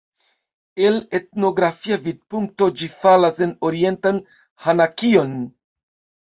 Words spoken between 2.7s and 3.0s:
ĝi